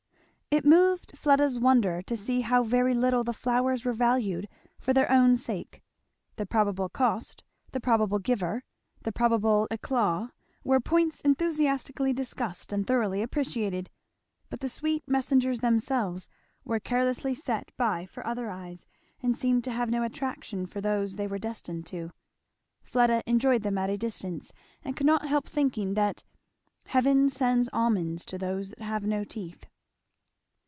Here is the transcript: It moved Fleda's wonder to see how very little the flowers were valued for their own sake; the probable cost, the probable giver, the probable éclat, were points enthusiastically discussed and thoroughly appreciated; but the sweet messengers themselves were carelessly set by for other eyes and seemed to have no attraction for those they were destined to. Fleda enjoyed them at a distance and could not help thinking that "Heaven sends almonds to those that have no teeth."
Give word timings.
It 0.53 0.65
moved 0.65 1.17
Fleda's 1.17 1.57
wonder 1.57 2.01
to 2.01 2.17
see 2.17 2.41
how 2.41 2.61
very 2.61 2.93
little 2.93 3.23
the 3.23 3.31
flowers 3.31 3.85
were 3.85 3.93
valued 3.93 4.49
for 4.77 4.91
their 4.91 5.09
own 5.09 5.37
sake; 5.37 5.81
the 6.35 6.45
probable 6.45 6.89
cost, 6.89 7.45
the 7.71 7.79
probable 7.79 8.19
giver, 8.19 8.65
the 9.03 9.13
probable 9.13 9.65
éclat, 9.71 10.31
were 10.65 10.81
points 10.81 11.21
enthusiastically 11.21 12.11
discussed 12.11 12.73
and 12.73 12.85
thoroughly 12.85 13.21
appreciated; 13.21 13.89
but 14.49 14.59
the 14.59 14.67
sweet 14.67 15.07
messengers 15.07 15.61
themselves 15.61 16.27
were 16.65 16.81
carelessly 16.81 17.33
set 17.33 17.71
by 17.77 18.05
for 18.05 18.27
other 18.27 18.49
eyes 18.49 18.85
and 19.23 19.37
seemed 19.37 19.63
to 19.63 19.71
have 19.71 19.89
no 19.89 20.03
attraction 20.03 20.65
for 20.65 20.81
those 20.81 21.15
they 21.15 21.27
were 21.27 21.39
destined 21.39 21.85
to. 21.85 22.11
Fleda 22.83 23.23
enjoyed 23.25 23.63
them 23.63 23.77
at 23.77 23.89
a 23.89 23.97
distance 23.97 24.51
and 24.83 24.97
could 24.97 25.07
not 25.07 25.29
help 25.29 25.47
thinking 25.47 25.93
that 25.93 26.25
"Heaven 26.87 27.29
sends 27.29 27.69
almonds 27.71 28.25
to 28.25 28.37
those 28.37 28.71
that 28.71 28.81
have 28.81 29.05
no 29.05 29.23
teeth." 29.23 29.65